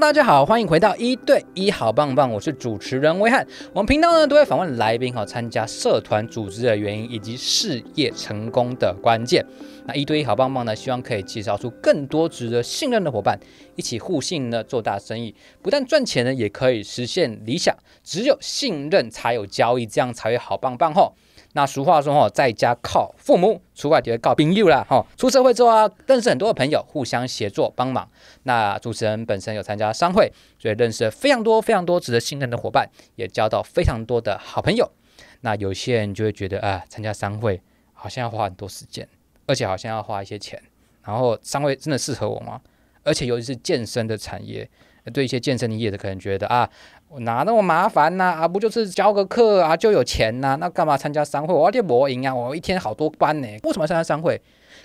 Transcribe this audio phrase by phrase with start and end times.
[0.00, 3.46] 大家好，欢迎回到一对一好棒棒，我是主持人威汉。
[3.72, 9.46] 我们频道呢都会访问来宾哈，参加社团组织的原因以及事业成功的关键。
[9.86, 13.38] 那一对一好棒棒呢，希望可以介绍出更多值得信任的伙伴，
[13.76, 17.74] 一起互信呢做大生意，不但赚钱呢，也可以实现理想。
[18.02, 21.14] 只有信任才有交易，这样才会好棒棒吼。
[21.56, 25.06] 那俗话说哈，在家靠父母，出外就会靠朋友啦哈。
[25.16, 28.08] 出社会之后啊，认识很多的朋友，互相协作帮忙。
[28.42, 34.90] 那主持人本身有参加商会，所以认识了非常多非常多值得信任的伙伴，也交到非常多的好朋友。
[35.42, 37.62] 那有些人就会觉得啊，参加商会
[37.92, 39.08] 好像要花很多时间，
[39.46, 40.60] 而且好像要花一些钱。
[41.04, 42.60] 然后商会真的适合我吗？
[43.04, 44.68] 而且尤其是健身的产业，
[45.12, 46.68] 对一些健身业的可能觉得啊。
[47.20, 48.24] 哪那么麻烦呢？
[48.24, 50.56] 啊，不就是教个课啊就有钱呐？
[50.60, 51.54] 那干嘛参加商会？
[51.54, 52.34] 我要练魔营啊！
[52.34, 54.40] 我一天好多班呢，为什么要参加商会？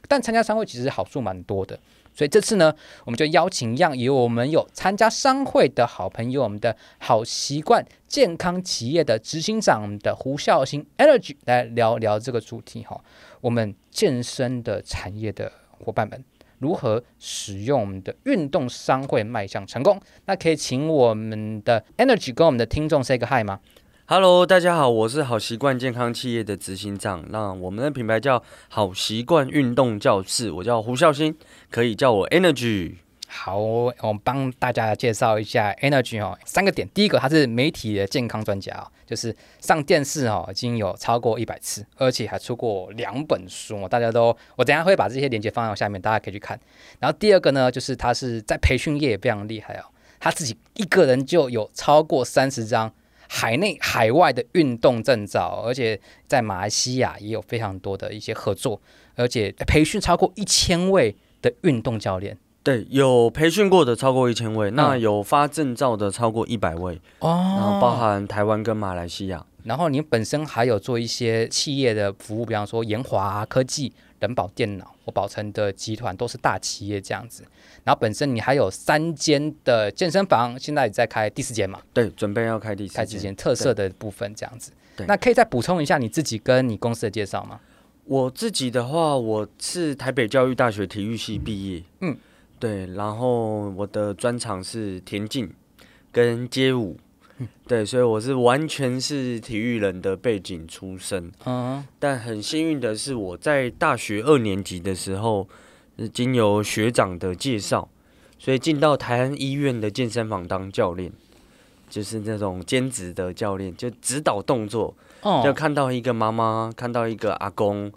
[0.07, 1.77] 但参加商会其实好处蛮多的，
[2.13, 13.02] 所以这次呢，我们就邀请一样有我们有参加商会的好朋友，我们的好习惯健康企业的执行长的胡孝兴 Energy 来聊聊这个主题哈。
[13.41, 15.52] 我们健身的产业的
[15.83, 16.23] 伙伴们。
[16.59, 19.99] 如何使用我们的运动商会迈向成功？
[20.25, 23.59] 那可以请我们的 Energy 跟我们的听众 say 个 hi 吗
[24.05, 27.25] ？Hello，大家好，我是好习惯健康企业的执行长。
[27.30, 31.35] 那我们的品牌叫好习惯运动教室，我叫胡孝兴，
[31.69, 32.95] 可以叫我 Energy。
[33.31, 36.89] 好，我们帮大家介绍一下 Energy 哦，三个点。
[36.89, 43.88] 第一个，他是媒体的健康专家哦，就是上电视哦，已经有超过一百次，而且还出过两本书哦。
[43.88, 46.59] 大家都，我等下会把这些链接放到下面，大家可以去看。
[46.97, 49.86] 然后第二个呢，就是他是在培训业也非常厉害哦，
[50.19, 52.91] 他自己一个人就有超过三十张
[53.27, 58.81] 海内海外的运动证照，而且在马来西亚也有非常多的一些合作，
[59.16, 62.36] 而且培训超过一千位的运动教练。
[62.61, 69.45] 对，有培训过的超过一千位，嗯、那有发证照的超过一百位哦，然后包含台湾跟马来西亚。
[69.63, 77.43] 然后你本身还有做一些企业的服务，比方说研华科技、人保电脑或宝成的集团都是大企业这样子。
[77.83, 81.80] 然后本身你还有三间的健身房，现在也在开第四间嘛？
[81.93, 84.71] 对，准备要开第四间，开几间特色的部分这样子。
[84.95, 87.59] 对，那可以再补充一下你自己跟你公司的介绍吗？
[88.05, 91.83] 我自己的话，我是台北教育大学体育系毕业。
[92.02, 92.17] 嗯。
[92.59, 95.49] 对，然后我的专长是田径
[96.11, 96.97] 跟街舞，
[97.65, 101.31] 对，所以我是完全是体育人的背景出身。
[101.45, 105.48] 嗯，但很幸运的是，我在大学二年级的时候，
[106.14, 107.87] 经由学长的介绍，
[108.37, 111.09] 所以进到台安医院的健身房当教练，
[111.89, 114.93] 就是那种兼职的教练，就指导动作。
[115.43, 117.89] 就看到一个妈妈，看到一个阿公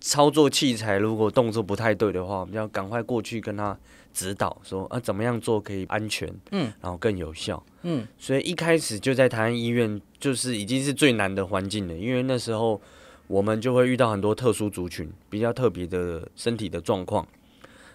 [0.00, 3.76] 操作器材，如果动作不太对的话，我们要赶快过去跟他。
[4.14, 12.80] 指导说啊，怎么样做可以安全，嗯，然后更有效，嗯，所以一开始就在台湾医院，就是已经是最难的环境了，因为那时候
[13.26, 17.28] 我们就会遇到很多特殊族群，比较特别的身体的状况，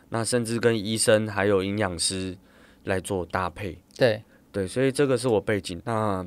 [0.10, 2.38] 那甚至跟医生还有营养师
[2.84, 4.22] 来做搭配，对。
[4.52, 6.26] 对，所以这个是我背景，那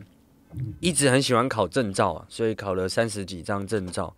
[0.78, 4.14] 一直很喜欢考证照啊，所以考了三十几张证照。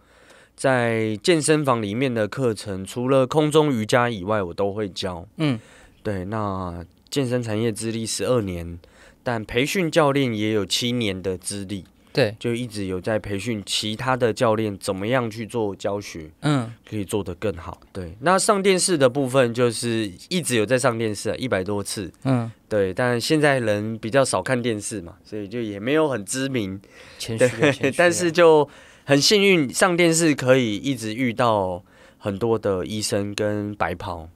[0.57, 5.27] 在健身房里面的课程，除了空中瑜伽以外，我都会教。
[5.37, 5.59] 嗯，
[6.03, 6.25] 对。
[6.27, 8.79] 那健身产业资历十二年，
[9.23, 11.85] 但培训教练也有七年的资历。
[12.13, 16.31] 对，就一直有在培训其他的教练怎么样去做教学。
[16.43, 17.81] 嗯，可以做得更好。
[17.93, 22.13] 对，那上电视的部分就是一直有在上电视，啊一百多次。
[22.23, 22.95] 嗯，对。
[22.95, 26.81] 但现在人比较少看电视嘛，所以就也没有很知名。
[27.19, 27.91] 谦虚，谦虚。
[27.91, 28.69] 但是就。
[29.05, 31.83] 很幸运上电视可以一直遇到
[32.19, 34.29] 很多的医生跟白袍，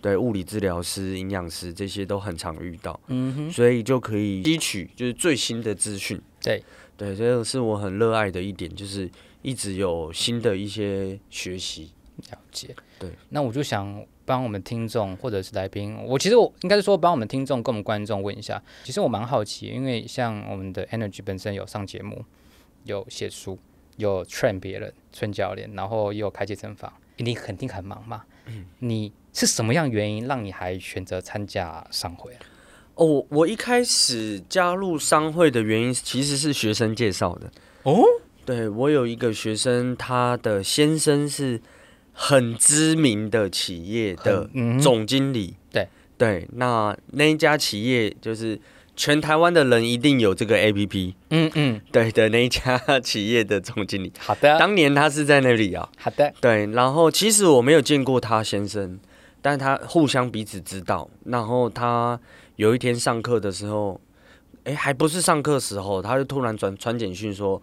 [0.00, 6.62] 对，物理治疗师、营养师这些都很常遇到，嗯哼，所以就可以吸取就是最新的资讯，对。
[6.94, 11.90] 对，这个是我很热爱的一点，就是一直有新的一些学习。
[12.30, 12.76] 了解。
[12.96, 22.24] 对，那我就想帮我们听众或者是来宾，我其实我应该是说帮我们听众跟我们观众问一下，其实我蛮好奇，因为像我们的 Energy 本身有上节目，
[22.84, 23.58] 有写书。
[23.96, 28.22] 有 train 别人，train 教练，然后也有开健身房，你肯定很忙嘛。
[28.46, 32.40] 嗯，你是什么样原因让你还选择参加商会啊？
[32.94, 37.50] 哦，我一开始加入商会的原因其实是学生介绍的。
[37.84, 38.02] 哦，
[38.44, 41.60] 对，我有一个学生，他的先生是
[42.12, 44.48] 很知名的企业的
[44.80, 45.56] 总经理。
[45.56, 48.60] 嗯、对对，那那一家企业就是。
[48.94, 58.98] 全台湾的人一定有这个 APP，嗯嗯，对的那一家企业的总经理，好的，当年他是在那里啊，好的，对，然后其实我没有见过他先生，
[59.40, 62.20] 但他互相彼此知道，然后他
[62.56, 63.98] 有一天上课的时候，
[64.64, 67.60] 哎，还不是上课时候，他就突然转传简讯说，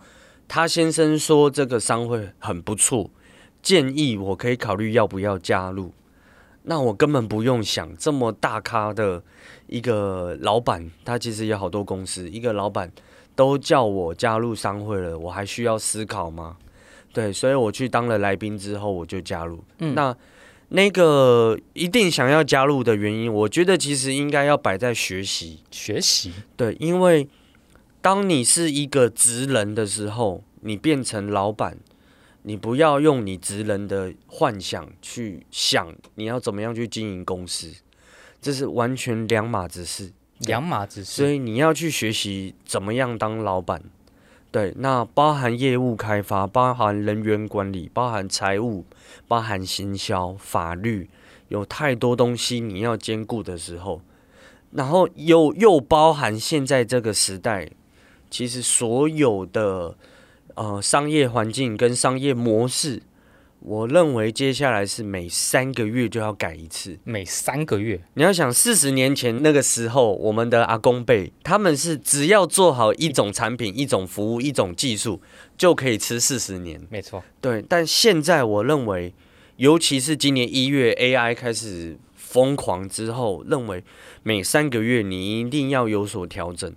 [0.48, 3.10] 他先生说这个商会很不错，
[3.62, 5.94] 建议我可以考虑要不要加入。
[6.64, 9.24] 那我根本不用想，这么大咖的
[9.68, 12.92] 一个老板，他其实有好多公司，一个老板
[13.36, 16.58] 都叫我加入商会了，我还需要思考吗？
[17.12, 19.64] 对，所以我去当了来宾之后，我就加入。
[19.80, 20.16] 嗯，那
[20.70, 25.64] 那个一定想要加入的原因，我觉得其实应该要摆在学习。
[25.72, 27.28] 学习，对，因为
[28.02, 31.78] 当你是一个职人的时候，你变成老板，
[32.44, 37.74] 你不要用你职人的幻想去想你要怎么样去经营公司，
[38.42, 40.12] 这是完全两码子事。
[40.40, 43.84] 两码子事，所以你要去学习怎么样当老板。
[44.52, 48.86] 对，那包含业务开发，包含人员管理，包含财务，
[49.28, 51.10] 包含行销、法律，
[51.50, 54.02] 有太多东西你要兼顾的时候，
[54.72, 57.70] 然后又又包含现在这个时代，
[58.32, 59.96] 其实所有的
[60.60, 63.02] 呃商业环境跟商业模式。
[63.62, 66.98] 我认为接下来是每三个月就要改一次。
[67.04, 75.22] 每三个月，你要想四十年前那个时候，我们的阿公辈他们是只要做好一种产品、一种服务、一种技术，
[75.58, 76.82] 就可以吃四十年。
[76.90, 77.62] 没错，对。
[77.62, 79.14] 但现在我认为，
[79.58, 83.84] 尤其是今年一月 AI 开始疯狂之后，认为
[84.24, 86.74] 每三个月你一定要有所调整。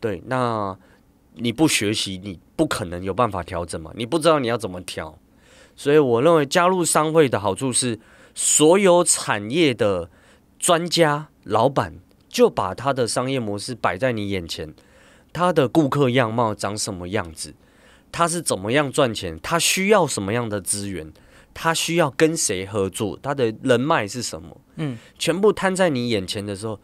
[0.00, 0.78] 对，那
[1.36, 3.92] 你不学习，你不可能有办法调整嘛？
[3.94, 5.18] 你不知道你要怎么调。
[5.74, 7.98] 所以我认为加入商会的好处是，
[8.34, 10.10] 所有产业的
[10.58, 11.94] 专家、老板
[12.28, 14.74] 就把他的商业模式摆在你眼前，
[15.32, 17.54] 他的顾客样貌长什么样子，
[18.10, 21.12] 他是怎么样赚钱，他需要什么样的资源，
[21.52, 26.80] 他需要跟谁合作，他的人脉是什么，嗯，全部摊在你眼前的时候，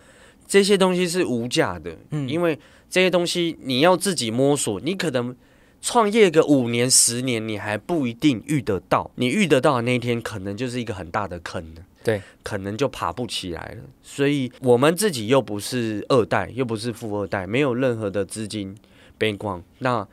[0.47, 2.59] 这些东西是无价的，嗯，因为
[2.93, 5.35] 这些东西你要自己摸索，你可能。
[5.85, 9.11] 创业个五年十年，你还不一定遇得到。
[9.17, 11.83] 你遇得到的那一天，可能就是一个很大的坑了。
[12.05, 13.83] 对，可能就爬不起来了。
[14.00, 18.73] 所以，我们自己又不是二代，又不是富二代，没有任何的资金
[19.19, 19.61] 背光。
[19.81, 20.06] 那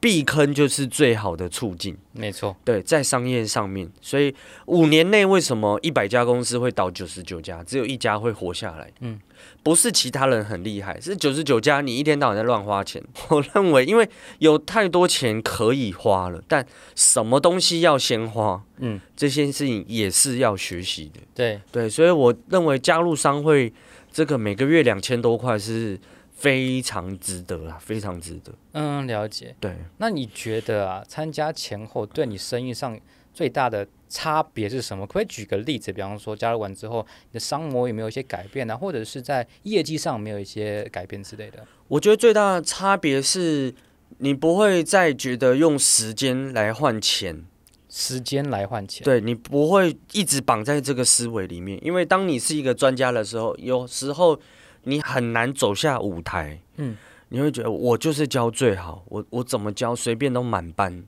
[0.00, 1.96] 避坑就是最好的促进。
[2.10, 4.34] 没错，对，在商业上面，所以
[4.64, 8.92] 五年内为什么一百家公司会倒九十九家，只有一家会活下来？
[8.98, 9.20] 嗯。
[9.62, 13.02] 不是其他人很厉害，是九十九家你一天到晚在乱花钱。
[13.28, 21.20] 我认为，因为有太多钱可以花了，但什么东西要先花，嗯，这些事情也是要学习的。
[21.34, 23.72] 对对，所以我认为加入商会，
[24.12, 25.98] 这个每个月两千多块是
[26.32, 28.52] 非常值得啊，非常值得。
[28.72, 29.54] 嗯，了解。
[29.58, 32.98] 对，那你觉得啊，参加前后对你生意上
[33.32, 35.06] 最大的差别是什么？
[35.06, 35.92] 可不可以举个例子？
[35.92, 38.76] 比方说加入完之后，你的商模有没有一些改变呢、啊？
[38.76, 41.66] 或者是在业绩上没有一些改变之类的？
[41.88, 43.74] 我觉得最大的差别是
[44.18, 47.44] 你不会再觉得用时间来换钱，
[47.88, 49.04] 时间来换钱。
[49.04, 54.38] 对，你不会一直绑在这个思维里面，因为当你是一个专家的时候，有时候
[54.84, 56.60] 你很难走下舞台。
[56.76, 56.96] 嗯，
[57.30, 61.04] 你会觉得我就是教最好，我我怎么教随便都满班。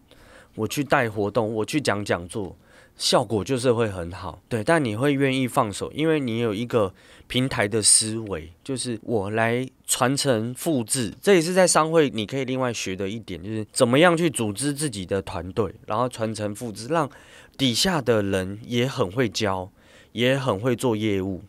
[0.54, 2.56] 我去带活动，我去讲讲座，
[2.98, 4.62] 效果就是会很好，对。
[4.62, 6.92] 但你会愿意放手，因为你有一个
[7.28, 11.14] 平台的思维，就是我来传承复制。
[11.22, 17.08] 这也是在商会你可以另外学的一点，就是怎么样去组织自己的团队，然后传承复制，让
[17.56, 19.70] 底下的人也很会教，
[20.12, 21.42] 也很会做业务，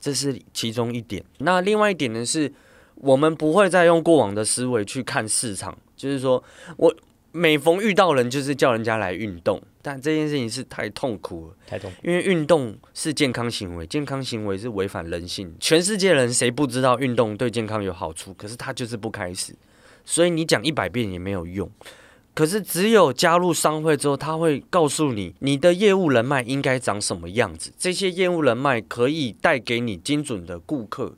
[0.00, 1.24] 这是其中一点。
[1.38, 2.52] 那另外一点呢，是
[2.96, 6.42] 我们不会再用过往的思维去看市场，就是说
[6.76, 6.94] 我。
[7.30, 11.96] 每逢遇到人，就是叫人家来运动，但这件事情是太痛苦了，太痛苦。
[12.02, 15.54] 因为运动是健康行为，健康行为是违反人性。
[15.58, 18.34] 全世界人谁不知道运动对健康有好处？
[18.34, 19.54] 可是他就是不开始，
[20.04, 21.70] 所以你讲一百遍也没有用。
[22.34, 31.14] 可是只有加入商会之后，他会告诉你，你的业务人脉应该长什么样子，这些业务人脉可以带给你精准的顾客。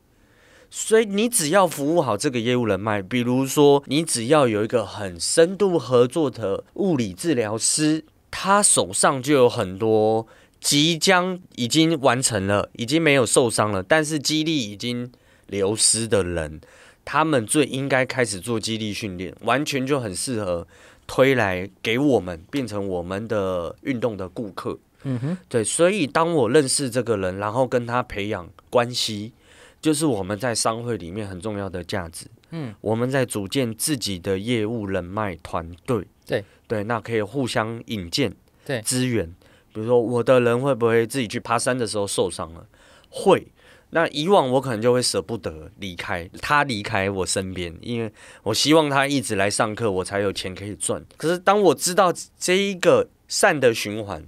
[0.72, 8.04] 所以你只要服务好这个业务人脉，比如说你只要有一个很深度合作的物理治疗师，
[8.42, 10.26] 他手上就有很多
[10.58, 15.12] 即将已经完成了，已经没有受伤了，但是肌力已经
[15.48, 16.58] 流失的人，
[17.04, 20.66] 他们最应该开始做肌力训练，完全就很适合
[21.06, 24.78] 推来给我们，变成我们的运动的顾客。
[25.02, 29.34] 嗯哼，对，所以当我认识这个人，然后跟他培养关系。
[29.82, 32.26] 就是我们在商会里面很重要的价值。
[32.50, 36.06] 嗯，我们在组建自己的业务人脉团队。
[36.30, 38.32] 对对，那可以互相引荐，
[38.64, 39.26] 对资源。
[39.72, 42.64] 比如说，我的人会不会自己去爬山的时候受伤了？
[43.08, 43.48] 会。
[43.92, 48.12] 那以往我可能就会舍不得离开他离开我身边，因为
[48.44, 51.04] 我希望他一直来上课，我才有钱可以赚。
[51.16, 54.24] 可是当我知道这一个善的循环，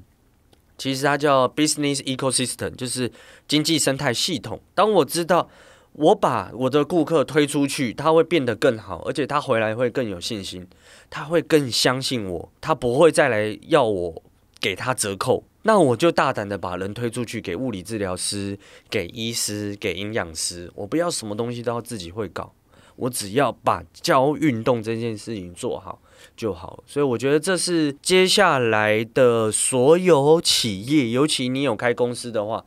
[0.77, 3.13] 其实它叫 business ecosystem，就是
[3.47, 4.61] 经济生态系统。
[4.75, 5.49] 当我知道
[5.93, 10.67] 我把我的顾客推出去，他会变得更好，而且他回来会更有信心，
[11.11, 14.23] 他会更相信我，他不会再来要我
[14.61, 15.45] 给他折扣。
[15.65, 18.59] 那我就大胆的把人推出去，给物理治疗师、
[18.91, 22.53] 给医师、给营养师，我不要什么东西都要自己会搞，
[22.97, 26.01] 我只要把教运动这件事情做好
[26.37, 26.83] 就好。
[26.87, 32.65] 所以我觉得这是接下来的所有企业，尤其你有开公司的话，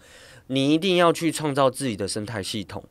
[0.47, 2.81] 你一定要去创造自己的生态系统，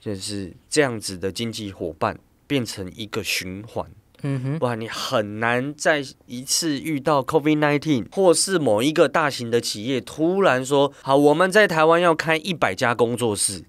[0.00, 3.86] 就是这样子的经济伙伴变成一个循环。
[4.22, 13.64] 嗯哼，哇，你很难再一次遇到 COVID nineteen，或是某一个大型的企业突然说好，我们在台湾要开一百家工作室，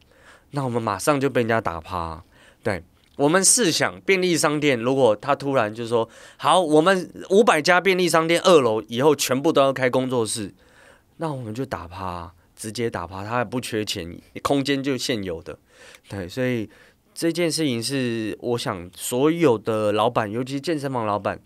[0.51, 2.21] 那我们马上就被人家打趴。
[2.61, 2.83] 对，
[3.15, 10.53] 我们试想便利商店，如果他突然就说好，我们五百家便利商店二楼以后全部都要开工作室，
[11.15, 15.57] 那我们就打趴，直接打趴，他还不缺钱，空间就现有的。
[16.09, 16.69] 对，所以。
[17.13, 21.38] 这件事情是我想所有的老板，尤其是健身房老板，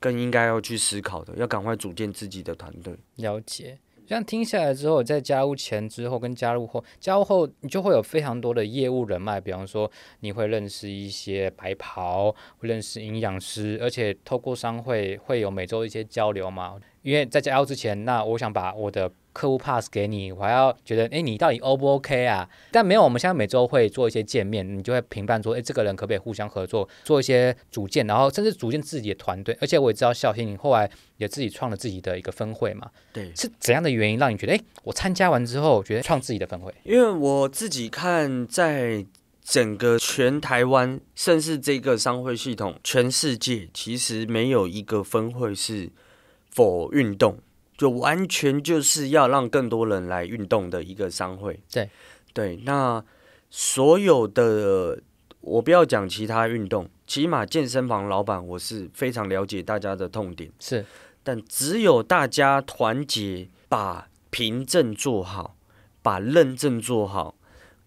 [0.00, 2.96] 更应该要去思考的，要赶快组建自己的团队。
[3.16, 9.88] 了解，这样听下来之后，在加入前之后跟加入后，加入后你就会有非常多的业务人脉，比方说
[10.20, 16.80] 你会认识一些白袍，会认识营养师，而且透过商会会有每周一些交流嘛。
[17.02, 22.48] 因为在加入之前，那我想把我的客户 pass 给你，我还要觉得，哎，你到底 O 不 OK 啊？
[22.70, 29.56] 但没有，我们现在每周会做一些见面，你就会评判说，哎，这个人可不可以互相合作，做一些组建，然后甚至组建自己的团队。
[29.60, 32.90] 而且我也知道孝心，你后来也自己创了自己的一个分会嘛。
[33.12, 36.74] 对，是怎样的原因让你觉得，哎，我参加完之后，觉得创自己的分会？
[36.84, 39.04] 因为我自己看，在
[39.44, 45.90] 整个全台湾，甚至这个商会系统，全世界其实没有一个分会是。
[46.52, 47.38] 否运动，
[47.80, 51.58] 就完全就是要让更多人来运动的一个商会。
[51.72, 51.88] 对
[52.34, 53.02] 对，那
[53.48, 55.00] 所有的
[55.40, 60.52] 我不要讲其他运动，起码健身房老板我是非常了解大家的痛点。
[60.58, 60.84] 是，
[61.22, 65.56] 但只有大家团结，把凭证做好，
[66.02, 67.34] 把认证做好，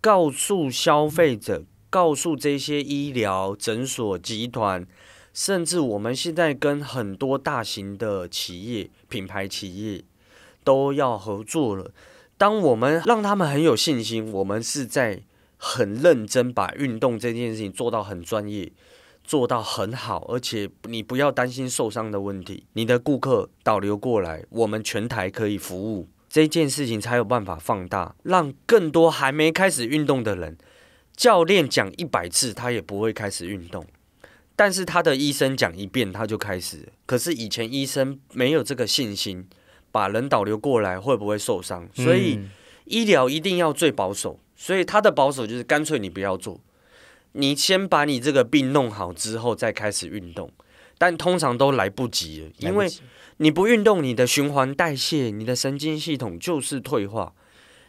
[0.02, 4.88] 告诉消费者，告诉这些医疗诊所集团。
[5.34, 10.04] 甚至我们现在跟很多大型的企业、品牌企业
[10.64, 11.92] 都要合作了。
[12.38, 15.24] 当我们让他们很有信心，我们是在
[15.58, 18.72] 很认真把运动这件事情做到很专业，
[19.24, 22.66] 做到很好，而且你不要担心受伤的问题。
[22.74, 30.58] 你的顾客导流过来，我们全台可以服务，这件事情才有办法放大，让更多还没开始运动的人，
[31.16, 33.86] 教练讲一百次，他也不会开始运动。
[34.56, 39.48] 但是他的医生讲一遍他就开始，可是以前医生没有这个信心，
[39.92, 41.90] 把人导流过来会不会受伤？
[41.94, 42.40] 所以
[42.86, 46.60] 医疗一定要最保守，所以他的保守就是干脆你不要做，
[47.32, 50.52] 你先把你这个病弄好之后再开始运动，
[51.00, 52.88] 但通常都来不及了，因为
[53.38, 57.34] 你不运动，你的循环代谢、你的神经系统就是退化，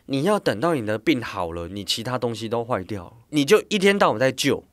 [0.06, 4.64] 你要等到你的病好了，你其他东西都坏掉，你就一天到晚在救。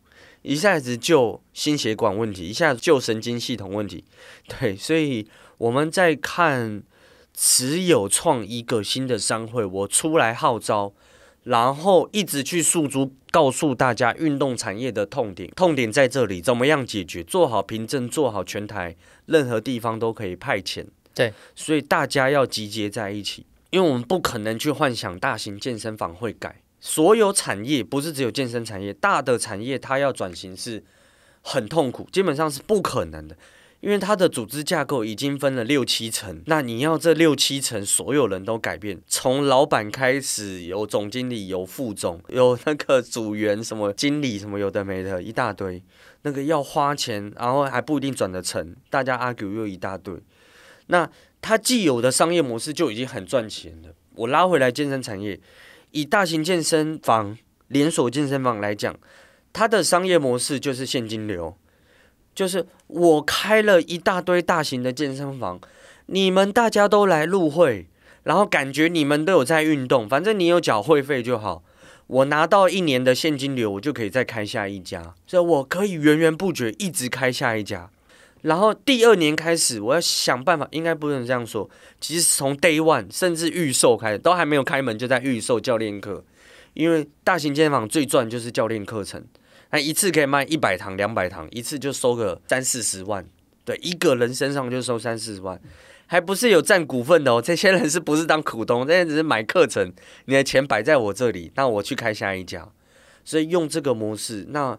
[0.41, 4.03] 一下子救心血管问题，一下子救神经系统问题，
[4.48, 6.81] 对，所以我们在看，
[7.33, 10.93] 持有创一个新的商会，我出来号召，
[11.43, 17.24] 然后一直去诉诸，告诉大家运动产业的痛点，痛点在这里，怎么样解决？
[17.24, 18.95] 做好凭证，做好全台，
[19.27, 20.86] 任何地方都可以派遣。
[21.13, 26.61] 对，所以大家要集结在一起，因为我们不可能去幻想大型健身房会改。
[26.81, 30.83] 所有产业不是只有健身产业，大的产业它要转型是
[31.43, 33.38] 很痛苦，基本上是不可能的，
[33.81, 45.83] 因为它的组织架构已经分了六七层，那你要这六七层所有人都改变，从老板开始，有总经理，有副总，有那个组员，什么经理，什么有的没的，一大堆，
[46.23, 50.15] 那个要花钱，然后还不一定转得成，大家 argue 又一大堆，
[50.88, 51.07] 那
[51.41, 55.39] 它既有的商业模式就已经很赚钱了，我拉回来健身产业。
[55.91, 58.98] 以大型健身房、连锁健身房来讲，
[59.53, 61.55] 它的商业模式就是现金流，
[62.33, 65.60] 就是我开了一大堆大型的健身房，
[66.05, 67.88] 你们大家都来入会，
[68.24, 71.63] 然后感觉你们都有在运动，反正你有缴会费就好，
[72.07, 77.89] 我拿到一年的现金流，我就可以再开下一家，所以我可以源源不绝一直开下一家。
[78.41, 81.69] 然后第二年开始，我要想办法，应该不能这样说。
[82.00, 86.24] 其实从 day one 甚至预售开始，都还没有开门就在预售教练课，
[86.74, 89.24] 因为大型健身房最赚就是教练课程，
[89.69, 93.24] 那一次可以卖一百堂、两百堂，一次就收个三四十万，
[93.63, 95.62] 对，一个人身上就收三四十万，
[96.07, 97.39] 还不是有占股份的哦。
[97.39, 98.88] 这些人是不是当股东？
[98.88, 99.93] 这些只是买课程，
[100.25, 102.67] 你的钱摆在我这里，那我去开下一家，
[103.24, 104.77] 所以用这个模式，那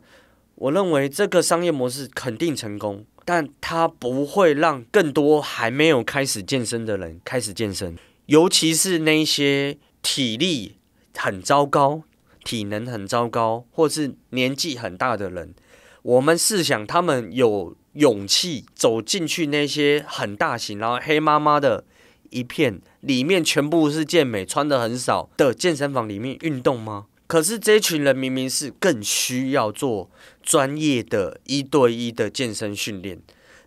[0.63, 3.05] 我认为这个商业模式肯定成功。
[3.25, 10.77] 但它不会让更多还没有开始健身的人开始健身，尤其是那些体力
[11.17, 12.03] 很糟糕、
[12.45, 15.55] 体能很糟糕，或是年纪很大的人。
[16.03, 21.85] 我们试想，他们有勇气走进去那些很大型、然后黑麻麻的
[22.31, 27.07] 一片，里面全部是健美、穿得很少的健身房里面运动吗？
[27.33, 30.11] 可是这群人明明是更需要做
[30.43, 33.19] 专业的一对一的健身训练，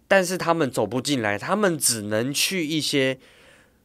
[0.07, 3.17] 但是他们走不进来，他们只能去一些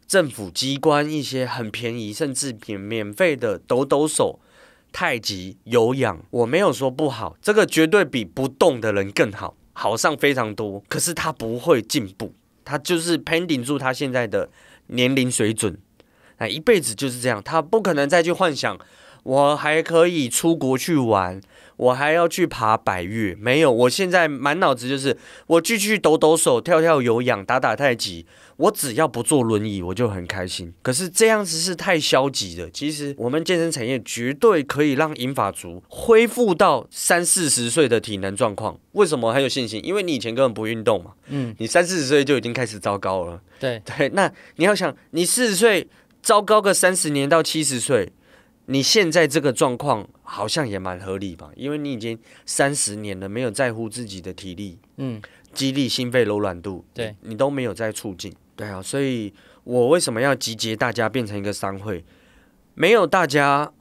[0.07, 4.39] 政府机关、一些很便宜甚至免免费的抖抖手、
[4.93, 6.23] 太极、有氧。
[6.29, 10.85] 我没有说不好，这个绝对比不动的人更好，好上非常多。
[10.91, 12.35] 可是他不会进步，
[12.67, 14.51] 他就是 pending 住他现在的
[14.89, 15.79] 年龄水准，
[16.37, 18.79] 那一辈子就是这样，他不可能再去幻想。
[19.23, 21.41] 我还可以出国去玩，
[21.77, 23.35] 我还要去爬百越。
[23.35, 28.27] 没有，我现在满脑子就是我继续抖抖手、跳跳有氧、打打太极。
[28.57, 30.71] 我只要不坐轮椅，我就很开心。
[30.83, 32.69] 可是这样子是太消极了。
[32.71, 38.79] 其实我们健身产业绝对可以让银发族恢复到三四十岁的体能状况。
[38.93, 39.83] 为什么很有信心？
[39.83, 41.12] 因为你以前根本不运动嘛。
[41.29, 43.41] 嗯，你三四十岁就已经开始糟糕了。
[43.59, 45.89] 对对，那你要想，你四十岁
[46.21, 48.12] 糟糕个三十年到七十岁。
[48.73, 51.50] 你现在这个状况好像也蛮合理吧？
[51.57, 55.21] 因为你已经三十年了，没有在乎自己的体力、嗯，
[55.53, 58.33] 肌力、心肺柔软度，对你都没有在促进。
[58.55, 59.35] 对啊，所以
[59.65, 62.05] 我为什么要集结大家变成一个商会？
[62.75, 63.73] 没有大家，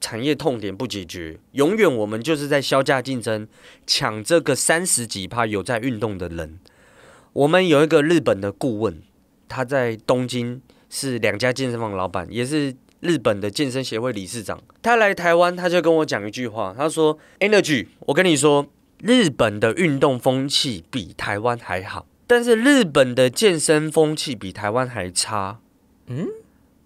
[0.00, 3.48] 产业痛点不解决，永远我们就是在削价竞争，
[3.88, 6.60] 抢这个三十几趴有在运动的人。
[7.32, 9.02] 我们有一个日本的顾问，
[9.48, 12.76] 他在东京是两家健身房老板，也是。
[13.00, 18.66] 日本的健身协会理事长，他来台湾，他就跟我讲一句话，他说：“Energy，我跟你说，
[19.00, 25.60] 日本的运动风气比台湾还好，但是日本的健身风气比台湾还差。”
[26.08, 26.26] 嗯，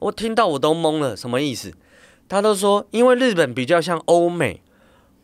[0.01, 1.73] 我听到我都懵了，什么意思？
[2.29, 4.61] 他都说，因为日本比较像欧美，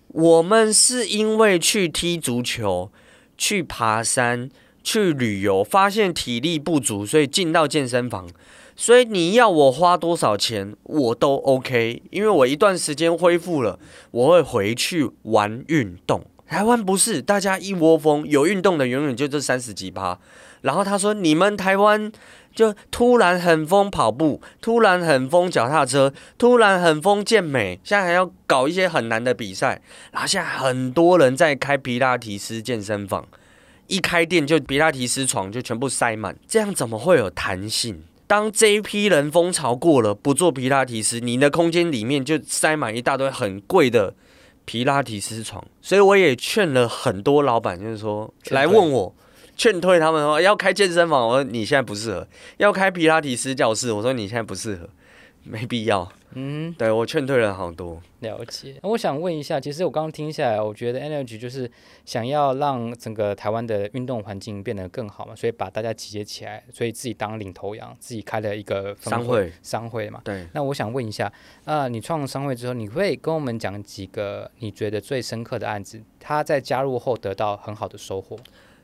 [0.09, 2.91] 我们是因为去踢足球、
[3.37, 4.49] 去爬山、
[4.83, 8.29] 去旅游，发现体力不足，所以进到健身房。
[8.81, 13.77] 所以你要我花多少钱，我都 OK，因为我一段时间恢复了，
[14.13, 16.25] 我会回去玩运动。
[16.47, 20.17] 台湾不是，大家一窝蜂，有运动的永远就这三十几趴。
[20.61, 22.11] 然后他说，你们台湾
[22.55, 29.83] 就突然很疯跑步，突然很疯脚踏车，突然很疯健美，现在还要搞一些很难的比赛。
[30.13, 33.27] 然后现在很多人在开皮拉提斯健身房，
[33.89, 38.05] 一开店就皮拉提斯床就全部塞满，这样怎么会有弹性？
[38.29, 44.15] 当这一批人风潮过了，不做皮拉提斯，你的空间里面就塞满一大堆很贵的
[44.67, 45.65] 皮拉提斯床。
[45.81, 49.15] 所以我也劝了很多老板，就是说来问我，
[49.57, 54.91] 劝退他们说要开健身房，我说你现在不适合；要开皮拉提斯教室，我说你现在不适合，
[55.43, 56.13] 没必要。
[56.41, 58.01] 嗯，对，我劝退了好多。
[58.21, 58.79] 了解。
[58.81, 61.69] 那我想问一下，其实我刚刚听下来，我觉得 Energy 就是
[62.05, 70.21] 想要让整个台湾的运动环境变得更好嘛，所以把大家集结起来，所以自己当领头羊，自己开了一个商会，商会嘛。
[70.23, 70.47] 对。
[70.55, 71.27] 那我想问一下，
[71.65, 78.39] 啊、呃，你创了商会之后，你会跟我们讲几个你觉得最深刻的案子，他在加入后得到很好的收获？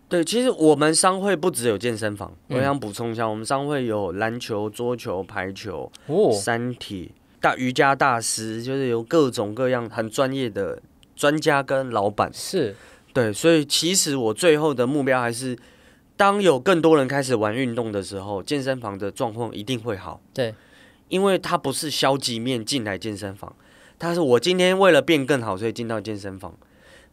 [0.09, 7.09] 对，其实我们商会不只有健身房，我想补充一下，嗯、我们商会有篮球、桌球、排球、哦，三铁。
[7.44, 10.80] 大瑜伽大师就是有各种各样很专业的
[11.14, 12.74] 专家跟老板，是
[13.12, 15.54] 对，所以其实我最后的目标还是，
[16.16, 20.22] 当有更多人开始玩运动的时候，健身房的状况一定会好。
[20.33, 20.54] 对，
[21.09, 23.54] 因为它不是消极面进来健身房，
[23.98, 26.57] 他是我今天为了变更好，所以进到健身房，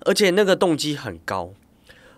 [0.06, 1.52] 而且那个动机很高，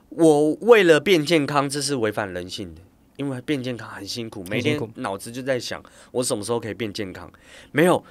[0.10, 2.82] 我为了变健康，这是违反人性的。
[3.17, 7.32] 因为变健康很辛苦，每天脑子就在想我什么时候可以变健康。
[7.71, 8.04] 没有，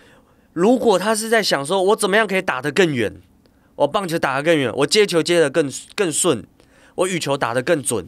[0.52, 3.12] 如果他是在想说我怎么样可以打得更远，
[3.76, 6.44] 我棒球打得更远，我接球接得更更顺，
[6.94, 8.06] 我羽球打得更准。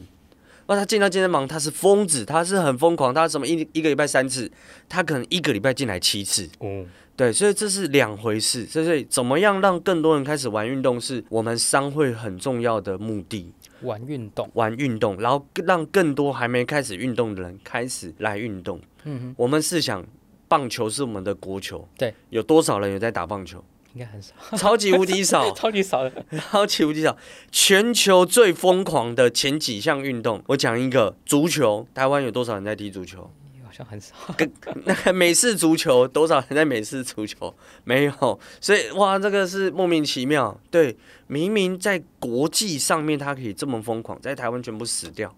[0.66, 4.50] 那他进到健身房，他是疯子，他是很疯狂，他什么一一个礼拜三次，
[4.88, 6.48] 他可能一个礼拜进来七次。
[6.58, 8.66] 哦，对，所以这是两回事。
[8.66, 13.52] 所以怎么样让更多人开始玩运动，是我们商会很重要的目的。
[13.82, 18.80] 玩运动，玩运动，然后让更多还没开始运动的人开始来运动。
[19.04, 20.04] 嗯哼，我们是想
[20.48, 23.62] 棒球是我们的国球，对，有多少人有在打棒球？
[23.92, 27.16] 应该很少， 超级无敌少， 超级少的， 超级无敌少。
[27.52, 33.30] 全球最疯狂的前几项运动，我讲一个足球，台湾有多少人在踢足球？
[33.74, 34.14] 好像很少。
[34.36, 34.50] 跟
[34.84, 37.52] 那个 美式足球，多少人在美式足球？
[37.82, 40.58] 没有，所以哇，这个是莫名其妙。
[40.70, 45.34] 对，明明在国际上面他可以这么疯狂，在台湾全部死掉。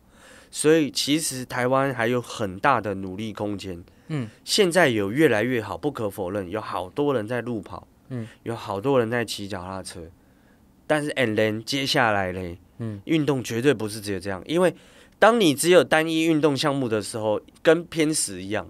[0.51, 3.83] 所以其实台湾还有很大的努力空间。
[4.09, 7.87] 嗯，现在有越来越好，不可否认，有好多人在路跑。
[8.09, 10.01] 嗯，有好多人在骑脚踏车，
[10.87, 14.73] 但是 and then 接下来嘞，嗯，运动绝对不是只有这样，因为
[15.19, 18.69] 当你只有单一运动项目的时候，跟偏食一样，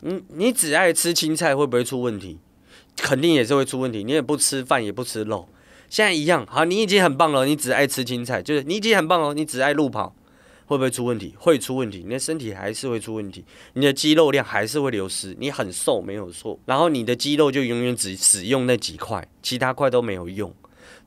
[0.00, 2.38] 你你只爱吃青菜会不会出问题？
[2.96, 4.04] 肯定也是会出问题。
[4.04, 5.48] 你也不吃饭，也不吃肉，
[5.88, 10.14] 现在一样，好，你已经很棒了，你只爱吃青菜，就是你已经很棒了，你只爱路跑。
[10.64, 11.34] 会不会出问题？
[11.36, 15.36] 会出问题，你的身体还是会出问题，你的肌肉量还是会流失。
[15.38, 20.54] 你很瘦没有错，然后你的肌肉就永远只使用那几块，其他块都没有用。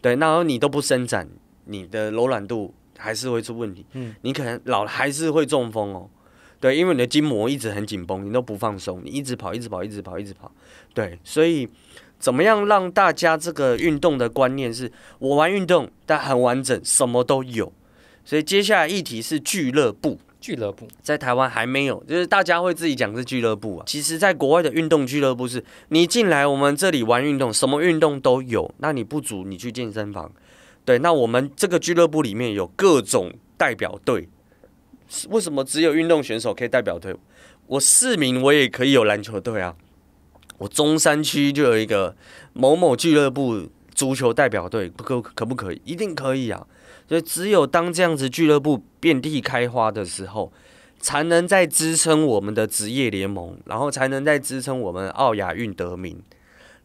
[0.02, 1.28] 对，然后你都不伸展，
[1.64, 3.86] 你的柔软度还是会出问题。
[3.94, 6.10] 嗯，你可能老了还是会中风哦。
[6.60, 10.52] 对，因为你的筋膜一直很紧绷，你都不放松，你一直跑，一直跑，一直跑，一直跑。
[10.94, 11.68] 对，所以
[12.18, 17.72] 怎么样让大家这个运动的观念是，我玩运动但很完整，什么都有。
[18.24, 20.20] 所以接下来议题是俱乐部。
[20.42, 23.84] 俱乐部在台湾还没有，就是大家会自己讲是俱乐部啊。
[23.88, 28.72] 其实，在国外的运动俱乐部是，你进来我们这里玩运动，什么运动都有。
[28.78, 30.32] 那你不足，你去健身房。
[30.86, 34.30] 对，那我们这个俱乐部里面有各种代表队。
[35.30, 37.16] 为什么只有运动选手可以代表队？
[37.68, 39.76] 我市民我也可以有篮球队啊。
[40.58, 42.16] 我中山区就有一个
[42.54, 45.82] 某某俱乐部足球代表队，不可可不可以？
[45.84, 46.66] 一定可以啊。
[47.08, 50.52] 所以，只有当这样子俱乐部遍地开花的时候，
[51.00, 56.20] 才能在支撑我们的职业联盟，然后才能在支撑我们奥亚运得名，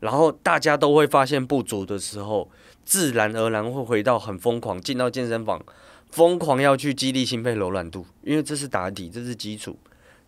[0.00, 2.50] 然后大家都会发现不足的时候，
[2.90, 5.64] 自然而然会回到很疯狂，进到健身房，
[6.10, 9.78] 疯狂要去激励、心肺、柔软度，因为这是打底，这是基础，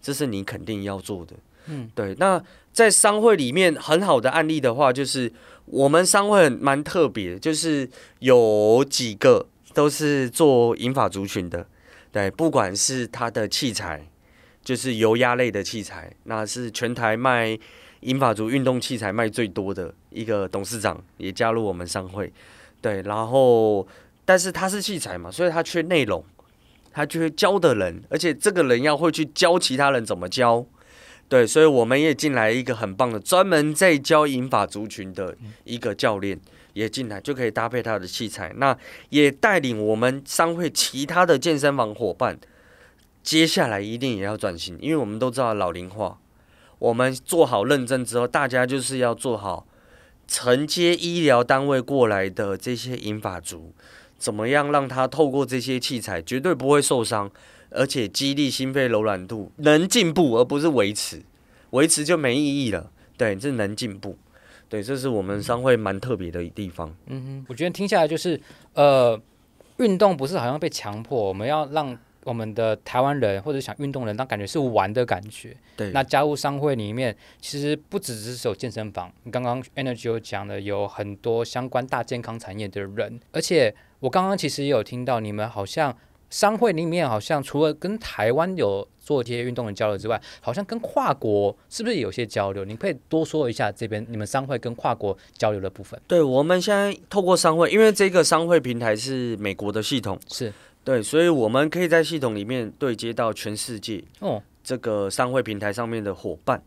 [0.01, 1.35] 这是你肯定要做的。
[1.67, 2.15] 嗯，对。
[2.19, 2.41] 那
[2.73, 5.33] 在商会里面很好的案例的话，就是
[5.65, 9.49] 我们商会蛮特别，就是有几个。
[9.75, 11.67] 都是做银发族群的，
[12.13, 14.07] 对，不管是他的器材，
[14.63, 17.59] 就是油压类的器材，那是全台卖
[18.03, 22.33] 银发族运动器材卖最多的一个董事长，也加入我们商会，
[22.81, 23.85] 对，然后
[24.25, 26.25] 但是他是器材嘛，所以他缺内容，
[26.93, 30.65] 他缺教的人，而且这个人要会去教其他人怎么教，
[31.29, 36.39] 对，所以我们也进来一个很棒的，专门在教银发族群的一个教练。
[36.75, 38.75] 也进来就可以搭配他的器材，那
[39.11, 42.39] 也带领我们商会其他的健身房伙伴，
[43.23, 46.19] 接下来一定也要转型，因为我们都知道老龄化，
[46.83, 49.65] 我们做好认证之后，大家就是要做好
[50.27, 53.73] 承接医疗单位过来的这些银发族，
[54.19, 57.31] 怎么样让他透过这些器材绝对不会受伤，
[57.71, 61.23] 而且肌力、心肺、柔软度能进步，而不是维持，
[61.71, 62.91] 维持就没意义了。
[63.17, 64.19] 对，这能进步。
[64.69, 66.93] 对，这是我们商会蛮特别的地方。
[67.07, 68.41] 嗯哼，我觉得听下来就是，
[68.75, 69.17] 呃，
[69.77, 75.57] 运动不是好像被强迫，我们要让我们的台湾人或者想运动人，那感觉是玩的感觉。
[75.77, 85.97] 对，那加入商会里面，其实不只是有健身房，你刚刚 Energy 有讲的，有很多相关大健康产业的人，而且我刚刚其实也有听到你们好像。
[86.31, 92.65] 商会里面好像除了跟台湾有做这些运动的交流之外，好像跟跨国是不是有些交流？
[92.65, 96.01] 你可以多说一下这边你们商会跟跨国交流的部分。
[96.07, 100.51] 对，我们现在透过商会，因为这个商会平台是美国的系统，是
[100.85, 106.63] 对，所以我们可以在系统里面对接到全世界哦，这个商会平台上面的伙伴。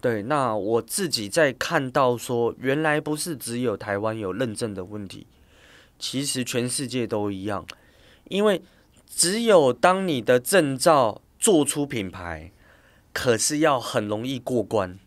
[0.00, 5.26] 对，那我自己在看到说，原来不是只有台湾有认证的问题，
[5.98, 7.66] 其实全世界都一样，
[8.28, 8.62] 因为。
[9.14, 12.50] 只有当你的证照做出品牌，
[13.12, 14.98] 可是要很容易过关。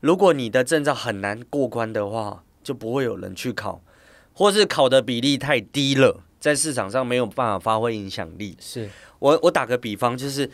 [0.00, 3.80] 如果你的证照很难过关的话，就不会有人去考，
[4.34, 8.56] 或是考的比例太低了，在市场上没有办法发挥影响力。
[8.60, 10.50] 是我我打个比方，就是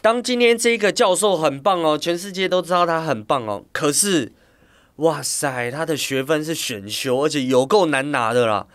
[0.00, 4.32] 当今天这个教授很棒哦，全世界都知道他很棒哦，可是
[4.96, 8.66] 哇塞，他的学分是选修，而且有够难拿的啦，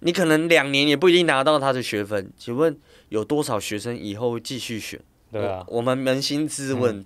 [0.00, 2.32] 你可能两年也不一定拿到他的学分。
[2.38, 2.76] 请问？
[3.10, 5.00] 有多少学生以后会继续选？
[5.32, 7.04] 对啊，我，我们扪心自问，嗯、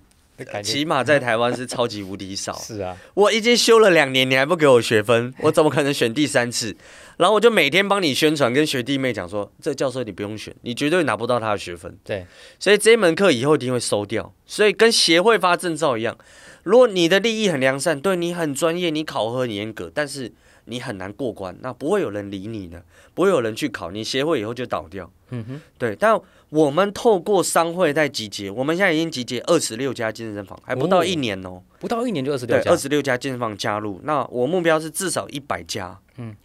[0.63, 2.53] 起码在台湾是超级无敌少。
[2.61, 6.75] 是啊，我已经修了两年，你还不给我学分， 我怎么可能选第三次？
[7.17, 11.97] 然后我就每天帮你宣传，跟学弟妹讲说，这教授你不用选，你绝对拿不到他的学分。
[12.03, 12.25] 对，
[12.59, 14.33] 所以这门课以后一定会收掉。
[14.45, 16.17] 所以跟协会发证照一样，
[16.63, 20.31] 如果你的利益很良善，对你很专业，你考核很严格，但是
[20.65, 25.09] 你很难过关，那不会有人理你的，不会有人去考，你协会以后就倒掉。
[25.29, 25.95] 嗯哼，对。
[25.95, 33.99] 但我们透过商会在集结，我们现在已经集结二十六家健身房，还不到一年哦，哦不到一年就二十六家，二十六家健身房加入。
[34.03, 35.99] 那我目标是至少一百家。
[36.17, 36.35] 嗯，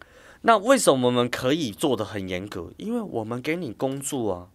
[0.43, 2.71] 那为什么我们可以做的很严格？
[2.77, 4.49] 因为我们给你工作啊，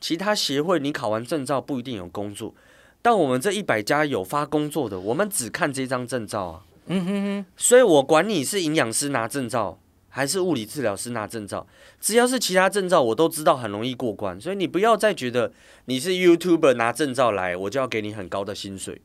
[0.00, 2.54] 其他协会你考完证照不一定有工作。
[3.02, 6.62] 但我们这一百家有发工作的，我们只看这张证照啊。
[6.90, 7.46] 嗯哼哼。
[7.56, 11.66] 所以我管你是营养师拿证照，还是物理治疗师拿证照，
[12.00, 14.40] 只要是其他证照，我都知道很容易过关。
[14.40, 15.52] 所以你不要再觉得
[15.86, 19.00] 你是 YouTuber 拿证照来，我就要给你很高的薪水，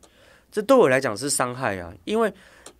[0.52, 1.94] 这对我来讲是伤害啊。
[2.04, 2.32] 因为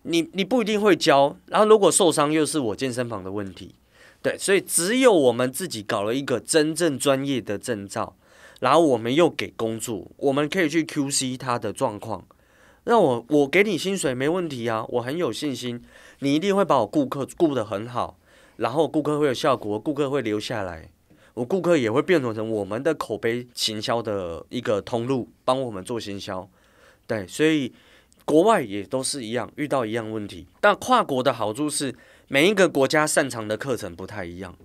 [0.03, 3.75] 你你不一定会教，然后如果受伤又是我健身房的问题。
[4.23, 8.17] 对，所以只有我们自己搞了一个真正专业的证照。
[8.59, 12.25] 然后我们又给工作，我们可以去 QC 他的状况。
[12.89, 15.83] 那我我给你薪水没问题啊，我很有信心，
[16.21, 18.17] 你一定会把我顾客顾得很好，
[18.59, 20.89] 然后顾客会有效果，顾客会留下来，
[21.35, 26.49] 我顾客也会变成成我们的口碑行销的一个通路，帮我们做行销。
[27.09, 27.73] 对，所以
[28.25, 30.47] 国外也都是一样，遇到一样问题。
[30.61, 31.93] 但跨国的好处是，
[32.29, 34.57] 每一个国家擅长的课程不太一样。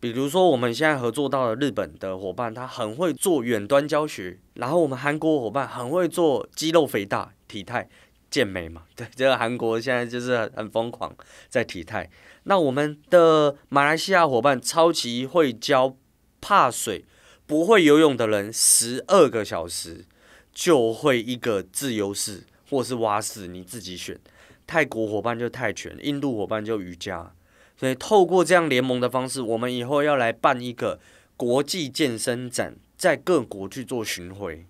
[0.00, 7.86] 比如说，我们现在合作到了日本的伙伴，他很会做远端教学；然后我们韩国伙伴很会做肌肉肥大、体态
[8.30, 8.84] 健美嘛。
[8.96, 11.14] 对，这个韩国现在就是很疯狂
[11.50, 12.10] 在体态。
[12.44, 15.94] 那我们的马来西亚伙伴超级会教
[16.40, 17.04] 怕水、
[17.46, 20.06] 不会游泳的人，十二个小时
[20.54, 24.18] 就会一个自由式或是蛙式，你自己选。
[24.66, 27.34] 泰国伙伴就泰拳，印度伙伴就瑜伽。
[27.80, 31.00] 所以，透过这样联盟的方式，我们以后要来办一个
[31.34, 34.66] 国际健身展，在各国去做巡回。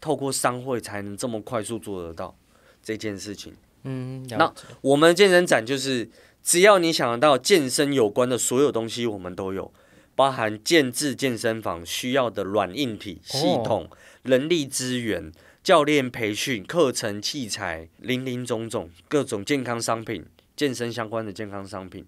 [0.00, 2.36] 透过商会才能这么快速做得到
[2.82, 3.54] 这件事情。
[3.84, 6.10] 嗯，那我们健身展就是，
[6.42, 9.72] 只要你想得到健身有关的所有东西，我们都有，
[10.16, 13.88] 包含建置健身房需要的软硬体系统、
[14.24, 15.30] 人力资源、
[15.62, 20.26] 教练培训、课程器材，林林总总各种健康商品、
[20.56, 22.04] 健身相关的健康商品。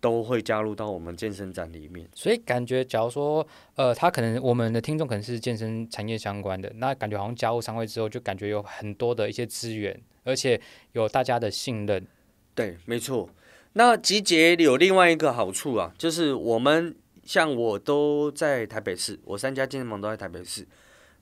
[0.00, 10.60] 都会加入到我们健身展里面，所以感觉，假如说，呃，他可能我们的听众可能是健身产业相关的，那感觉好像加入商会之后，就感觉有很多的一些资源，而且
[10.92, 12.06] 有大家的信任。
[12.54, 13.28] 对，没错。
[13.72, 20.66] 那集结有另外一个好处啊，就是我们像我都在台北市，我三家健身房都在台北市。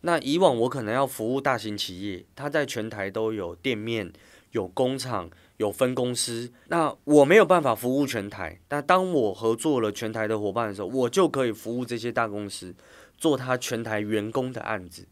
[0.02, 4.12] 那以往我可能要服务大型企业，他在全台都有店面、
[4.50, 5.30] 有工厂。
[5.58, 8.60] 有分公司，那我没有办法服务全台。
[8.68, 12.74] 但当我合作了全台的伙伴的时候，我就可以服务这些大公司，
[13.16, 15.06] 做他全台员工的案子。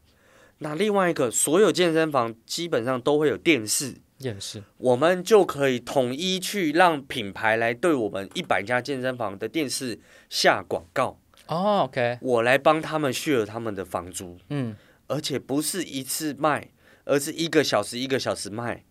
[0.59, 11.19] 那另外一个，所有健身房基本上都会有电视，电视，我们就可以统一去让品牌来对我们一百家健身房的电视下广告。
[11.47, 14.75] 哦，OK，我来帮他们 share 他们的房租，嗯，
[15.07, 16.69] 而且不是一次卖，
[17.03, 18.85] 而是一个小时一个小时卖。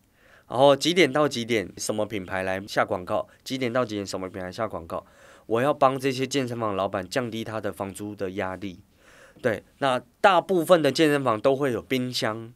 [0.55, 3.27] 然后几点到几点什么品牌来下广告？
[3.43, 5.05] 几点到几点什么品牌下广告？
[5.47, 8.79] 我要帮这些健身房老板降低他的房租的压力。
[9.43, 12.53] 对，那大部分的健身房都会有冰箱，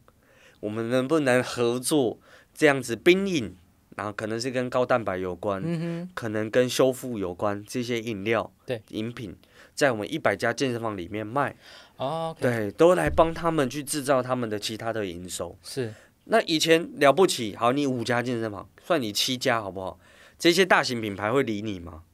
[0.61, 2.21] 我们能不能合作
[2.55, 3.57] 这样子冰饮？
[3.97, 9.35] 然后可能是跟高蛋白有关，嗯、哼可能跟修复有关这些饮料、对饮品，
[9.75, 11.57] 在我们一百家健身房里面卖。
[11.97, 15.59] 哦，okay、对，都来帮他们去制造他们的其他的营收。
[15.65, 15.93] 是。
[16.31, 19.99] 那以前了不起，好，你五家健身房，算你七家好不好？
[20.39, 22.05] 这些大型品牌会理你吗？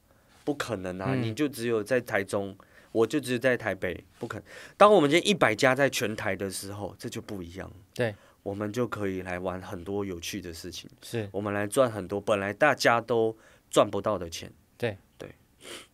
[0.43, 1.07] 不可能啊！
[1.09, 2.55] 嗯、你就只有在台中，
[2.91, 4.45] 我就只有在台北，不可能。
[4.77, 7.71] 当我们今天一百家在全台的时候，这就不一样。
[7.93, 13.35] 对，我们就可以来玩很多有趣的事情，是我们来赚很多本来大家都
[13.69, 14.51] 赚不到的钱。
[14.77, 15.29] 对对，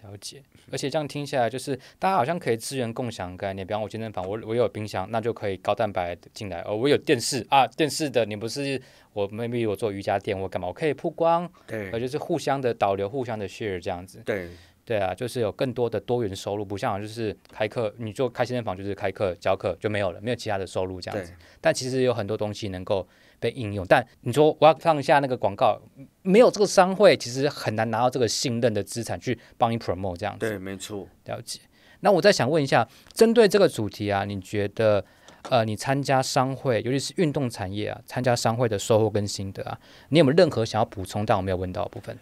[0.03, 0.41] 了解。
[0.71, 3.65] 而且这样听下来，就是大家好像可以资源共享概念。
[3.65, 6.61] 比方我健身房，我我有冰箱，那就可以高蛋白进来。
[6.61, 8.81] 哦，我有电视啊，电视的你不是
[9.13, 10.67] 我，maybe 我做瑜伽垫，我干嘛？
[10.67, 14.21] 我可以曝光，对，而就是互相的导流，互相的 share 这样子。
[14.25, 14.49] 对，
[14.85, 21.33] 对啊，就是有更多的多元收入，不像就是开课，你做开健身房就是开课教课就没有了，没有其他的收入这样子。
[21.59, 23.07] 但其实有很多东西能够。
[23.41, 25.81] 被应用，但你说我要放一下那个广告，
[26.21, 30.47] 没有这个商会，其实很难拿到这个信任的资产去帮你 promote 这样子。
[30.47, 31.07] 对，没错。
[31.25, 31.59] 了解。
[32.01, 35.03] 那我再想问一下，针对这个主题啊，你觉得
[35.49, 42.15] 呃，你参加商会，尤其是运动产业啊，参加商会的收获跟心得啊，你有没有任何想要补充但我没有问到的部分？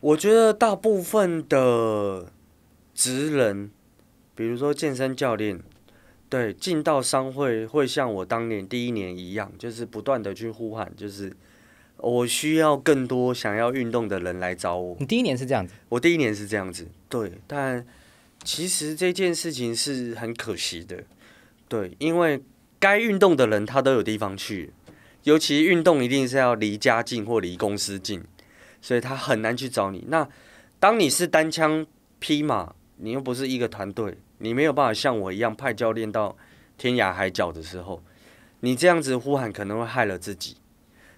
[0.00, 2.26] 我觉得大部分的
[2.94, 3.70] 职人，
[4.34, 5.60] 比如说健身教练，
[6.30, 11.30] 对，进到商会会像我当年第一年一样，就是不断的去呼喊，就是
[11.96, 14.96] 我需要更多想要运动的人来找我。
[15.00, 15.74] 你第一年是这样子？
[15.88, 17.84] 我第一年是这样子，对，但
[18.44, 21.02] 其实这件事情是很可惜的，
[21.68, 22.40] 对，因为
[22.78, 24.72] 该运动的人他都有地方去，
[25.24, 28.22] 尤其运动一定是要离家近或离公司近，
[28.80, 30.04] 所以他很难去找你。
[30.06, 30.28] 那
[30.78, 31.84] 当你是单枪
[32.20, 36.36] 匹马，你又不是一个团队，你没有办法像我一样派教练到
[36.76, 38.02] 天涯海角的时候，
[38.60, 40.56] 你这样子呼喊可能会害了自己，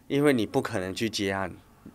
[0.09, 1.51] 因为你不可能去接案，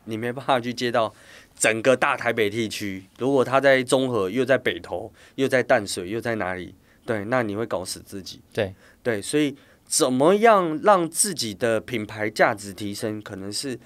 [0.05, 1.13] 你没办法去接到
[1.55, 3.05] 整个大台北地区。
[3.19, 6.73] 如果他在中和，又在北投，又在淡水，又在哪里？
[7.05, 8.41] 对，那你会搞死自己。
[8.51, 13.79] 对对，所以怎么样让自己的品牌价值提升，可能是。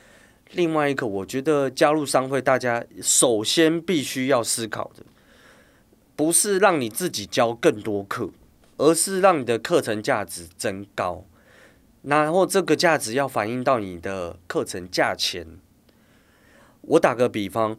[0.54, 5.01] 另外一个，我觉得加入商会，大家首先必须要思考的，
[6.15, 8.30] 不是让你自己教更多课，
[8.78, 11.26] 而是让你的课程价值增高。
[12.04, 15.45] 然后这个价值要反映到你的课程价钱。
[16.82, 17.78] 我打个比方，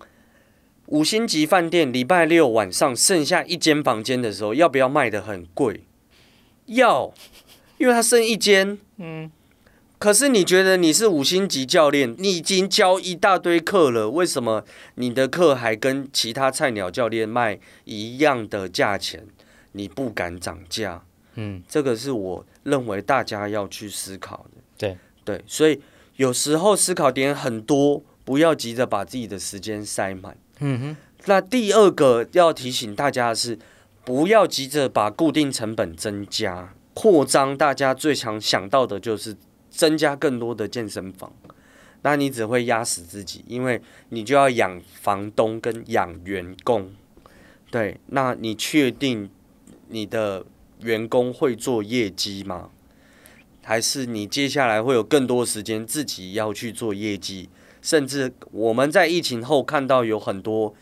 [0.87, 5.85] 五星级饭店礼拜六晚上剩下一间房间的时候，要不要卖得很贵？
[6.67, 7.13] 要，
[7.79, 8.79] 因为它剩一间。
[8.99, 9.31] 嗯。
[10.03, 14.65] 可是你觉得你是五星级教练，你已经教一大堆课了，为什么
[14.97, 19.25] 你的课还跟其他菜鸟教练卖一样的价钱？
[19.71, 21.05] 你不敢涨价？
[21.37, 24.61] 嗯，这个是我认为大家要去思考的。
[24.77, 25.81] 对对，所以
[26.17, 30.37] 有时候思考点很多，不要急着把自己的时间塞满。
[30.59, 30.97] 嗯哼。
[31.27, 33.57] 那第二个要提醒大家的是，
[34.05, 39.37] 不要急着把固定成本增加扩张，大家最常想到的就是。
[39.73, 41.33] 增加更多的健身房，
[42.03, 43.81] 那你只会压死自己，因为
[44.11, 46.93] 你就要养房东跟养员工。
[47.71, 49.31] 对，那你确定
[49.89, 50.45] 你的
[50.83, 52.69] 员工会做业绩吗？
[53.65, 57.49] 还是你接下来会有更多时间自己要去做业绩？
[57.81, 60.75] 甚至我们在疫情后看到有很多。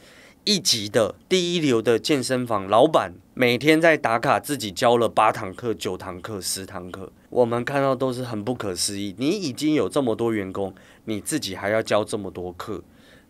[0.44, 9.14] 一级的第一流的健身房老板每天在打卡，自己教了八堂课、九堂课、十堂课，我们看到都是很不可思议。
[9.18, 10.74] 你已经有这么多员工，
[11.04, 12.82] 你自己还要教这么多课，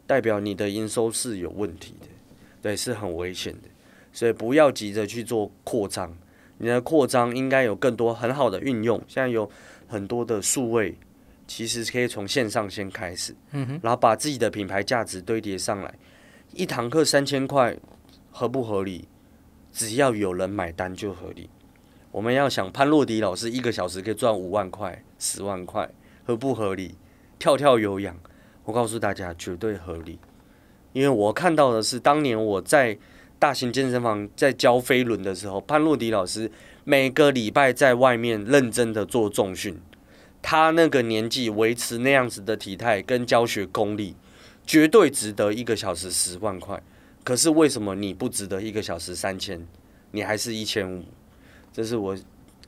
[0.06, 2.06] 代表你的营收是有问题的，
[2.62, 3.68] 对，是很危险的。
[4.12, 6.16] 所以不要急着去做扩张，
[6.58, 8.96] 你的扩张应该有更多很好的运用。
[9.08, 9.50] 现在有
[9.88, 10.96] 很多的数位，
[11.48, 15.92] 其实可以从线上先开始，嗯，然后把自己的品牌价值堆叠上来。
[16.52, 17.76] 一堂课三千块，
[18.32, 19.06] 合不合理？
[19.72, 21.48] 只要有人买单就合理。
[22.10, 25.88] 我们要想潘洛迪老师一个小时可以赚五万块、十万块，
[26.24, 26.96] 合不合理？
[27.38, 28.16] 跳跳有氧，
[28.64, 30.18] 我告诉大家绝对合理。
[30.92, 32.98] 因为我看到的是，当年我在
[33.38, 36.50] 大型健身房在教飞轮的时候，潘洛迪老师
[36.82, 39.80] 每个礼拜在外面认真的做重训，
[40.42, 44.16] 他那个年纪维持那样子的体态跟教学功力。
[44.66, 46.80] 绝对值得一个小时十万块，
[47.24, 49.66] 可是为什么你不值得一个小时三千？
[50.12, 51.04] 你还是一千五？
[51.72, 52.16] 这是我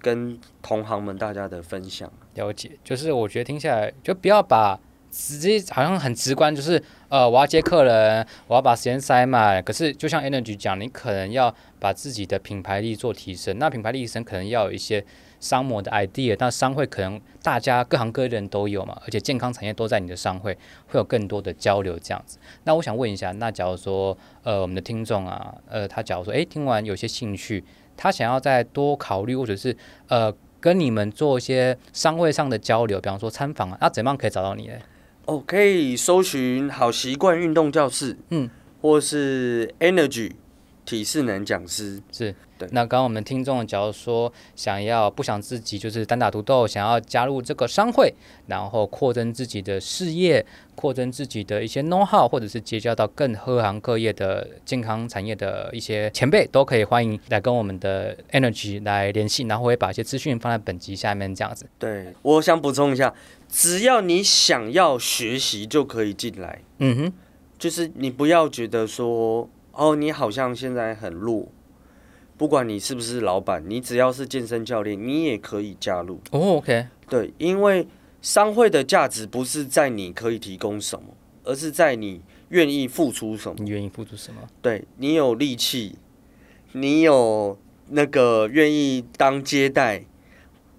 [0.01, 2.13] 跟同行们大家的分享。
[2.35, 4.79] 了解，就是我觉得听下来，就不要把
[5.11, 9.63] 直接好像很直观，就是呃，我要接客人，我要把时间塞满。
[9.63, 15.05] 可是就像 Energy 讲，你可能要把自己的品牌力做提升，那品牌力提升可能要有一些。
[15.43, 22.39] 商模的 idea，那商会可能大家各行各业的人都有嘛，而且健康产业都在你的商会，会有更多的交流这样子。
[22.63, 27.65] 那我想问一下，那假如说，呃，我们的听众啊，呃，他假如说，诶，听完有些兴趣，
[27.97, 29.77] 他想要再多考虑，或者是
[30.07, 34.75] 呃，跟你们做一些商会上的交流，比方说参访啊，那怎么样可以找到你呢？
[35.27, 38.49] 哦，可以搜寻好习惯运动教室，嗯，
[38.81, 40.33] 或是 Energy。
[40.85, 42.35] 体适能讲师是
[42.67, 42.69] 对。
[42.73, 48.13] 那刚刚我们听众，假如说想要不想自己就是单打独斗，想要加入这个商会，
[48.47, 50.45] 然后扩增自己的事业，
[50.75, 61.67] 扩增自己的一些 know how，或者是结交到更各行各业的健康产业的一些前辈，都可以欢迎来跟我们的 Energy 来联系，然后会把一些资讯放在本集下面这样子。
[61.79, 63.13] 对，我想补充一下，
[63.49, 66.61] 只要你想要学习就可以进来。
[66.79, 67.13] 嗯哼，
[67.59, 69.49] 就是你不要觉得说。
[69.75, 71.49] 哦，你好像现在很弱，
[72.43, 76.21] 不管你是不是老板，你只要是健身教练，你也可以加入。
[76.33, 77.87] 哦，OK，对，因为
[78.21, 81.15] 商会的价值不是在你可以提供什么，
[81.45, 83.55] 而是在你愿意付出什么。
[83.61, 84.41] 你愿意付出什么？
[84.61, 85.95] 对，你有力气，
[86.73, 87.57] 你有
[87.91, 90.05] 那个愿意当接待，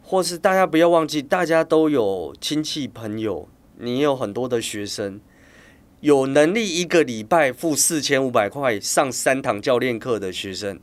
[0.01, 3.47] 或是大家不要忘记，大家都有亲戚朋友，
[3.77, 5.21] 你有很多的学生。
[6.01, 10.77] 有能力一个礼拜付四千五百块上三堂教练课的学生，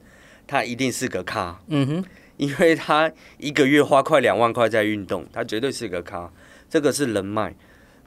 [0.51, 1.57] 他一定是个咖。
[1.69, 2.05] 嗯哼，
[2.37, 6.29] 因为他一个月花快两万块在运动，他绝对是个咖。
[6.69, 7.55] 这个是人脉。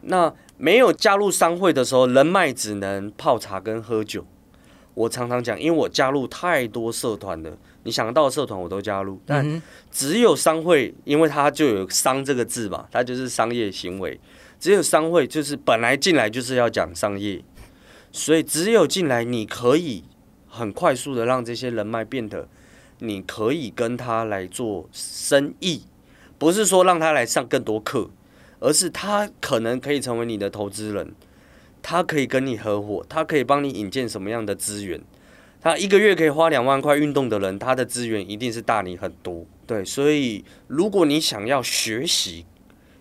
[0.02, 4.26] 那没有加入商会的时候，人脉只能泡茶跟喝酒。
[4.92, 14.20] 我常常讲，因为我加入太多社团了，你想到的社团我都加入，但只有商会，因为它就有“商”这个字嘛，它就是商业行为。
[14.60, 17.42] 只有商会就是本来进来就是要讲商业，
[18.12, 20.04] 所以只有进来你可以
[20.54, 22.48] 很快速的让这些人脉变得，
[23.00, 25.82] 你可以跟他来做生意，
[26.38, 28.10] 不是说让他来上更多课，
[28.60, 31.12] 而是他可能可以成为你的投资人。
[31.82, 35.00] 他可以跟你合伙，他可以帮你引荐什么样的资源？
[35.60, 39.44] 他一个月可以花两万块运动的人，他的资源一定是大你很多。
[39.66, 42.46] 对，所以如果你想要学习，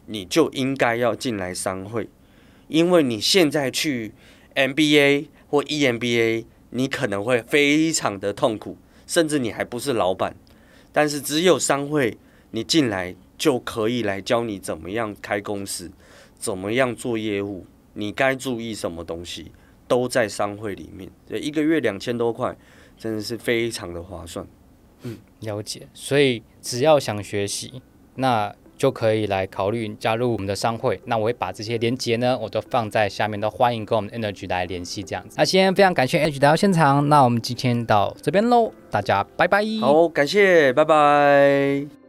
[0.08, 2.10] 你就应该要进来商会，
[2.68, 4.14] 因为你现在去
[4.56, 6.46] MBA 或 EMBA，
[6.76, 10.36] 你可能会非常的痛苦，甚至你还不是老板。
[10.92, 12.18] 但是只有商会，
[12.52, 15.92] 你进来就可以来教你怎么样开公司，
[16.38, 17.66] 怎么样做业务。
[17.94, 19.52] 你该注意什么东西，
[19.88, 21.10] 都在商会里面。
[21.30, 22.56] 一个月两千多块，
[22.98, 24.48] 真的是非常的划算。
[25.04, 25.88] 嗯，了解。
[25.94, 27.84] 所以只要想学习，
[28.16, 31.00] 那就可以来考虑加入我们的商会。
[31.06, 35.36] 那我会把这些连接呢，我都放在下面，都欢迎跟我们 Energy 来联系这样子。
[35.38, 39.64] 那先非常感谢 Energy 来到现场，那我们今天到这边喽，大家拜拜。
[39.82, 42.03] 好，感谢，拜拜。